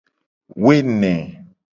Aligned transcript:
Woene. 0.63 1.13